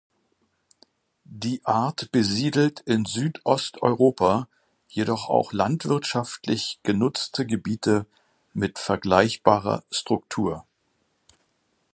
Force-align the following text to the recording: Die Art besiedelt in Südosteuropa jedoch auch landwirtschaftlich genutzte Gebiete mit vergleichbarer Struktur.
Die 1.25 1.61
Art 1.63 2.11
besiedelt 2.11 2.79
in 2.87 3.05
Südosteuropa 3.05 4.47
jedoch 4.87 5.29
auch 5.29 5.53
landwirtschaftlich 5.53 6.79
genutzte 6.81 7.45
Gebiete 7.45 8.07
mit 8.51 8.79
vergleichbarer 8.79 9.83
Struktur. 9.91 10.65